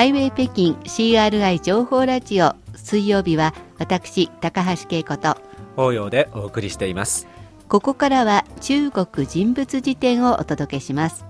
[0.00, 2.54] ハイウェイ北京 CRI 情報ラジオ。
[2.74, 5.36] 水曜日は私高橋恵子と
[5.76, 7.28] 法要でお送りしています。
[7.68, 11.26] ここからは中国人物辞典をお届けします。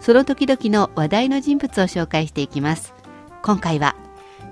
[0.00, 2.92] その時々の話題の人物を紹介していきます。
[3.40, 3.94] 今回は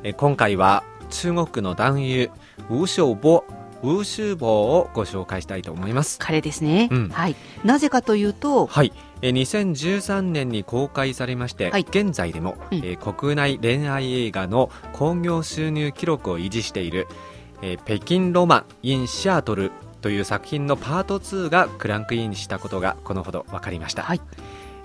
[0.04, 2.30] え今回は中国の男優
[2.68, 3.42] ウーショウボ
[3.82, 6.18] ウーシューボーをご紹介したいと思います。
[6.18, 7.08] 彼ですね、うん。
[7.08, 7.36] はい。
[7.64, 8.92] なぜかというとはい。
[9.22, 11.86] え2013年に公開されまして、はい。
[11.88, 12.78] 現在でも、うん。
[12.78, 17.08] えー国内恋愛映画の興行収入記録を維持している、
[17.62, 24.20] えー北京ロマン・イン・シアトルという作品のパート2がクランクインしたことがこのほど分かりました、はい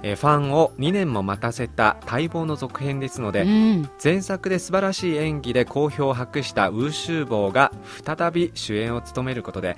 [0.04, 3.90] えーファンを2年も待たせた待望の続編ですので、うん。
[4.03, 7.72] 前作で素晴らしい演技で好評を博したウーシューボーが
[8.05, 9.76] 再び主演を務めることで、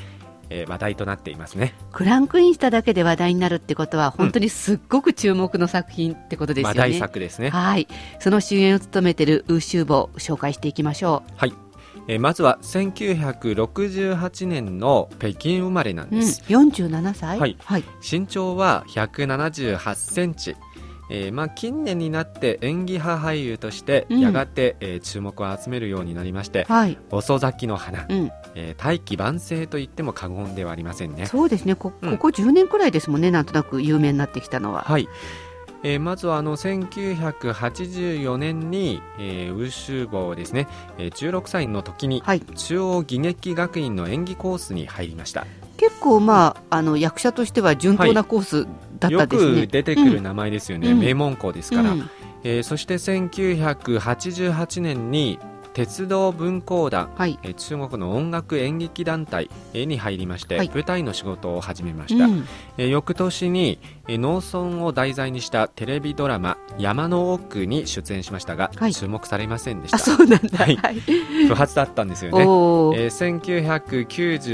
[0.49, 1.73] えー話題となっていますね。
[1.91, 7.49] クランクインしただけで話題になるってことは本当にすっごく注目の作品ってことですよね、話題作ですね。
[7.49, 7.87] はい。
[8.19, 11.53] その主演を務めているウーシューボー紹介していきましょはい、
[12.07, 17.39] えーまずは1968年の北京生まれなんう、うん、です、47歳。
[17.39, 17.57] はい。
[17.59, 20.55] はい、身長は178センチ。
[21.09, 24.19] えーまあ、近年になって演技派俳優としてうん。
[24.19, 26.97] やがて、えー注目を集めるようになりまして、はい。
[27.11, 31.25] 遅咲きの花、うん、えー大器晩成と言っても過言ではありませんね。
[31.25, 31.75] そうですね。
[31.75, 32.11] こうん。
[32.11, 35.07] ここ10年くらいですもんねなんとなく有名になってきたのは、はい、
[35.83, 45.45] えーまずはあの1984年に、えーウーシューボーですね、えー16歳の時にはい、中央技劇学院の演技コースに入りました。
[45.77, 48.67] 結構まああの役者としては順当なコース
[48.99, 50.99] だったよですね、く出てくる名前ですよね、うん。
[50.99, 52.09] 名門校ですから、うん。
[52.43, 55.39] えーそして1988年に
[55.77, 60.71] 鉄道文工団はい、えー中国の音楽演劇団体えーに入りまして、はい。
[60.73, 62.45] 舞台の仕事を始めました、うん。
[62.79, 63.77] えー翌年に、
[64.07, 68.93] えー農村を題材にしたテレビドラマ「山の奥」に出演しましたが、はい。
[68.95, 69.97] 注目されませんでした。
[69.97, 70.77] あそうなんだ、はい。
[70.77, 70.95] はい。
[71.47, 72.41] 不発だったんですよね。
[72.41, 74.07] えー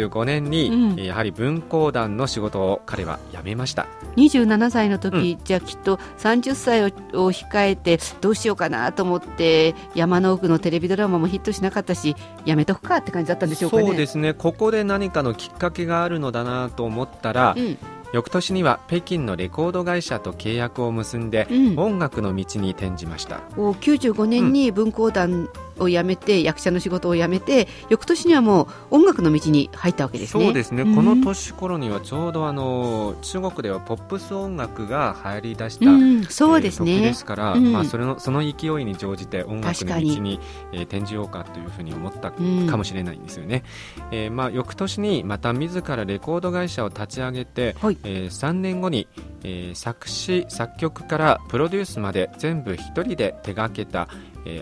[0.09, 0.99] 1995年に、うん。
[0.99, 3.87] えーやはり文工団の仕事を彼は辞めました。
[4.17, 12.15] 27歳の時、じゃあきっと30歳をを控えてどうしようかなと思って山の奥のテレビドラマもヒットしなかったし
[12.45, 13.83] やめとくかって感じだったんでしょうかね。
[13.85, 14.33] そうですね。
[14.33, 17.77] ここで何かのきっかけがあるのだなと思ったら、うん。
[18.13, 21.79] 翌年には北京のレコード会社と契約を結んで、うん。
[21.79, 23.41] 音楽の道に転じました。
[23.57, 30.45] お95年に文工団を辞めて、役者の仕事を辞めて翌年にはもう音楽の道に入ったわけですね。
[30.45, 30.95] そうですね、ん。
[30.95, 36.91] この年頃にはちょうどあの中国ではポップス音楽が流行り出した、うん、そうですね。
[36.91, 37.13] えー時で。
[37.13, 37.71] すから、うん。
[37.71, 40.39] まあ、それのその勢いに乗じて音楽の道にに、
[40.71, 42.67] えー転じようかというふうに思ったうん。
[42.67, 43.63] かもしれないんですよね、
[44.11, 47.97] えーまあ、翌年にまた自らレコード会社を立ち上げて、はい。
[48.03, 49.07] えー3年後に、
[49.43, 54.07] えー作詞作曲からプロデュースまで全部一人で手掛けた、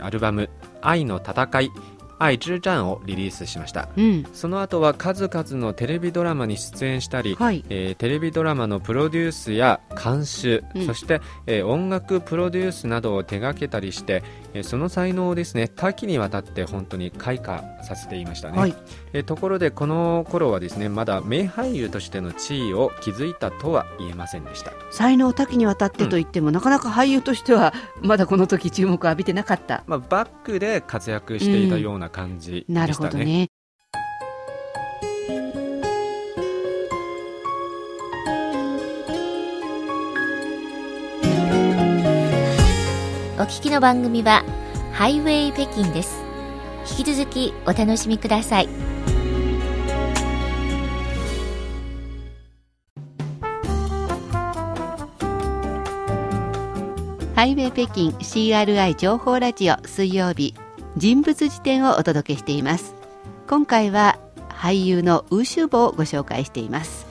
[0.01, 0.49] アルバム
[0.81, 1.71] 「愛の戦い」
[2.21, 3.89] 愛之战をリリースしました。
[3.97, 7.65] うん、その後は数々のテレビドラマに出演したり、はい。
[7.69, 10.85] えーテレビドラマのプロデュースや監修、うん。
[10.85, 14.23] そして、えー音楽プロデュースなどを手掛けたりして、
[14.53, 18.75] えーその才能をですね多岐にわたって本当に開花させていましたね、はい。
[19.13, 24.71] えーところでこの頃はですねまだ名俳優としての地位を築いたとは言えませんでした。
[24.91, 29.83] 才能多岐にわたってと言っても、なかなか俳優としてはまだこの時注目を浴びてなかった。
[29.87, 33.49] まあ、バックで活躍していたような感じなるでしたね,、ほどね。
[43.39, 44.43] お聞きの番組は
[44.93, 46.21] ハイウェイ北京です。
[46.99, 48.69] 引き続きお楽しみください。
[57.35, 60.53] ハイウェイ北京 CRI 情報ラジオ水曜日
[60.97, 62.95] 人物辞典をお届けしています。
[63.47, 64.19] 今回は
[64.49, 67.07] 俳優のウーシューボをご紹介しています。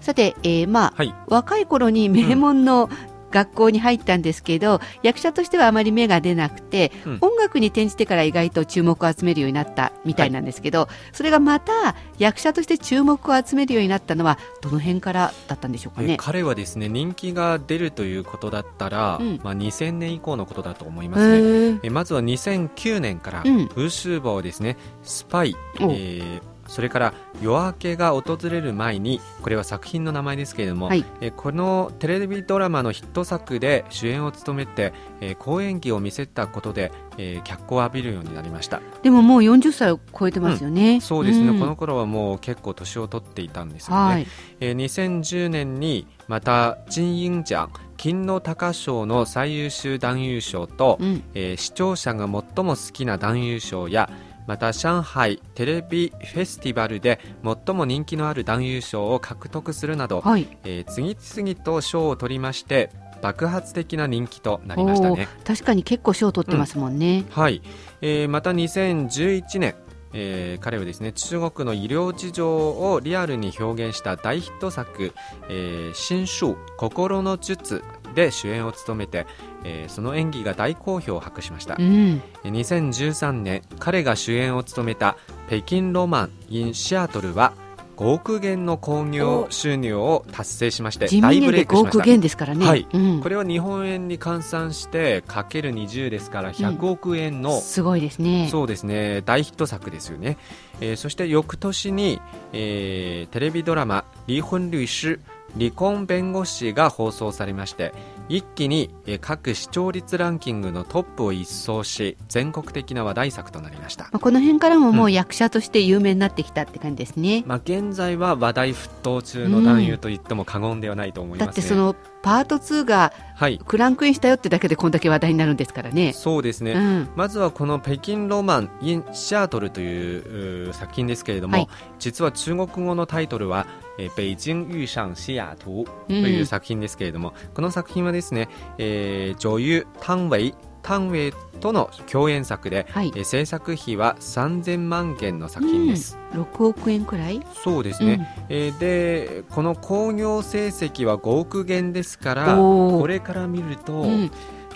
[0.00, 1.14] さて、えーまあ、はい。
[1.26, 2.88] 若い頃に名門の
[3.34, 7.18] 学校に入ったんですけど、役者としてはあまり芽が出なくて、うん。
[7.20, 16.16] 音楽に転じてから意外と注目を集めるようになったみたいなんですけど、それがまた役者として注目を集めるようになったのはどの辺からだったんでしょうかえね。
[16.16, 19.40] 彼はですね人気が出るということだったら、うん。
[19.42, 21.38] まあ、2000年以降のことだと思いへますね。
[21.38, 21.80] ー。
[21.82, 23.62] えまずは2009年から、うん。
[23.62, 41.00] ウーシューバーをですねスパイ、えおーそれから夜明けが訪れる前にこれは作品の名前ですけれども、はいえーこのテレビドラマのヒット作で主演を務めて、えー好演技を見せたことで、えー脚光を浴びるようになりましたでももう40歳を超えてますよね。
[41.00, 44.26] そうですね、んこの頃はもう結構年を取っていたんですよね、はい。
[44.60, 51.22] えー2010年にまた金鹰奖金の鷹賞の最優秀男優賞と、うん。
[51.34, 54.10] えー視聴者が最も好きな男優賞や
[54.46, 60.46] また上海テレビフェスティバルで最も人気のある男優賞を獲得するなど、はい。
[60.64, 62.90] えー次々と賞を取りまして
[63.22, 67.24] 爆発的な人気となりましたね確かに結構賞を取ってますもんね。
[67.30, 67.62] はい、
[68.02, 69.74] えーまた2011年
[70.12, 75.12] えー彼はですね中国の医療事情をリアルに表現した大ヒット作
[75.48, 77.82] 「えー新書心の術」
[78.14, 79.26] で主演を務めて、
[79.64, 81.76] えーその演技が大好評を博しました。
[81.78, 82.22] うん。
[82.44, 85.16] 2013年彼が主演を務めた
[85.48, 87.52] 「北京ロマン in シアトル」は
[87.96, 91.98] 5億元の興行収入を達成しまして人大民元で5ブレイクしました。
[91.98, 92.66] 億元ですからね。
[92.66, 92.86] はい。
[92.92, 98.48] うんこれは日本円に換算してかける20ですから100億円の、すごいですね。
[98.50, 99.22] そうですね。
[99.22, 100.36] 大ヒット作ですよね、
[100.80, 102.20] えーそして翌年に、
[102.52, 105.18] えーテレビドラマ「離婚律師
[105.58, 107.92] 離婚弁護士」が放送されまして
[108.28, 117.44] 一気に、えー各視聴率ランキングのトップを一掃し全国的な話題作となりましたまあこの辺からももううん役者として有名になってきたって感じですね。
[117.46, 121.60] まあ、現在は話題沸騰中の男優と言っても過言ではないと思いだますね。
[121.60, 121.94] ってその
[122.24, 126.12] パート2がはい、クランクインしたよってだけでこんだけ話題になるんですからね。
[126.12, 126.72] そうですね。
[126.72, 127.08] うん。
[127.16, 131.68] まずはこの北京ロマン in シアトルといううー作品ですけれども、はい
[131.98, 133.66] 実は中国語のタイトルは、
[133.98, 138.48] えー北京遇上西雅图という作品ですけれども、この作品はですね、
[138.78, 140.54] えー女優タンウェイ
[140.84, 143.12] タンウェイとの共演作で、はい。
[143.16, 146.16] えー制作費は3000万元の作品です。
[146.32, 147.42] 6億円くらい？
[147.64, 154.30] そうですね、えーでこの興行成績は5億元ですからこれから見ると、うん。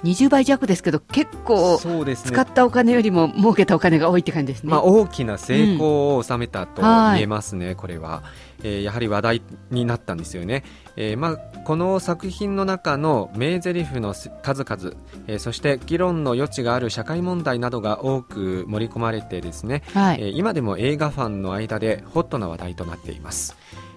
[0.04, 4.70] 20倍弱ですけど結構使ったお金よりも儲けたお金が多いって感じですね。
[4.70, 8.22] まあ、大きな成功を収めたと言えますね、これは、
[8.62, 10.62] えーやはり話題になったんですよね、
[11.00, 14.96] えーまあ、この作品の中の名台詞の数々、
[15.28, 20.18] えーそして議論の余地がある社会問題などが多く盛り込まれてですね、はい。
[20.20, 23.56] えー今でも映画ファンの間でホットな話題となっています。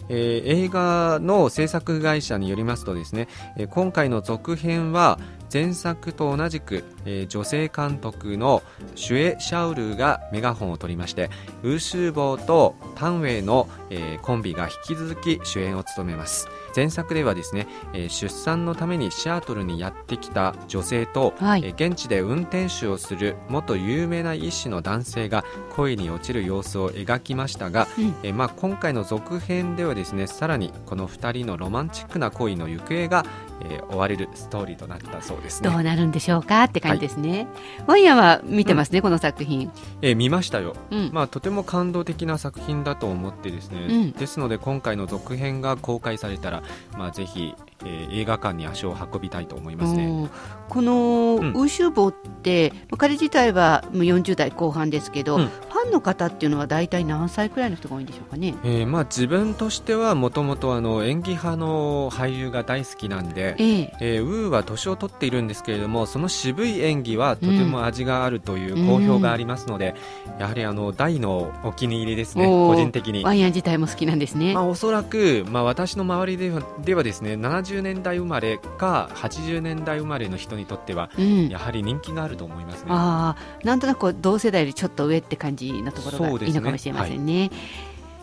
[0.09, 3.27] えー映画の制作会社によりますとですね、
[3.57, 5.19] えー今回の続編は
[5.51, 8.61] 前作と同じく、えー女性監督の
[8.93, 11.31] シュエ・シャウルがメガホンを取りまして
[11.63, 16.47] ウーシューボーとタンウェイの、えーコンビが引き続き主演を務めます。
[16.75, 21.65] 前作ではですね、えー出産のためにシアトルにやってきた女性と、はい。
[21.65, 25.43] えー現地で運転手をする元有名な医師の男性が
[25.75, 28.15] 恋に落ちる様子を描きましたが、うん。
[28.23, 33.25] えーまあ、今回の続編ではですねさらにこの2人のロマンチックな恋の行方が、
[33.61, 37.47] えー追われるストーリーとなったそうですね、どうなるんでしょうかって感じですね。
[37.87, 39.69] ワイヤーは見てますね、この作品。
[40.01, 41.09] えー見ましたよ、うん。
[41.11, 44.11] まあ、とても感動的な作品だと思ってですね、うん。
[44.11, 46.63] ですので今回の続編が公開されたら、
[46.97, 50.29] まあ、ぜひ、えー映画館に足を運びたいと思いますね、うん
[50.69, 51.53] この、うん。
[51.53, 55.49] ウーシューボーってまあ彼自体はもう40代後半ですけど、うん
[55.81, 58.53] ファンの方っていうのは大体何歳くらいの人が多いんでしょうかね？
[58.63, 69.95] えーまあ、自分としてはもともとあの演技派の俳優が大好きなんで、えええーウーは年を取っているんですけれどもその渋い演技はとても味があるという好評がありますので、
[70.39, 73.33] やはりあの大のお気に入りですね個人的にワ。
[73.33, 74.53] イヤー自体も好きなんですね。
[74.53, 82.87] まあ、おそらく、まあ、私の周りではではですね70年代生まれか80年代生まれの人にとってはうんやはり人気があると思いますね。
[82.89, 87.51] ああなんとなく同世代よりちょっと上って感じのところがいいのかもしれませんね。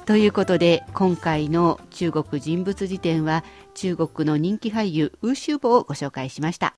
[0.06, 6.76] ということで今回の中国人物辞典は中国の人気俳優ウーシューボをご紹介しました。